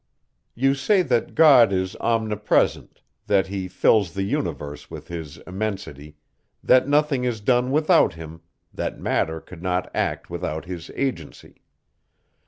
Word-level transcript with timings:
You 0.55 0.73
say, 0.73 1.03
that 1.03 1.35
God 1.35 1.71
is 1.71 1.95
omnipresent, 1.97 3.01
that 3.27 3.45
he 3.45 3.67
fills 3.67 4.15
the 4.15 4.23
universe 4.23 4.89
with 4.89 5.09
his 5.09 5.37
immensity, 5.45 6.15
that 6.63 6.87
nothing 6.87 7.23
is 7.23 7.39
done 7.39 7.69
without 7.69 8.15
him, 8.15 8.41
that 8.73 8.99
matter 8.99 9.39
could 9.39 9.61
not 9.61 9.91
act 9.95 10.27
without 10.27 10.65
his 10.65 10.89
agency. 10.95 11.61